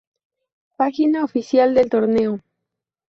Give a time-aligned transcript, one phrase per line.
[0.77, 2.39] Página oficial del torneo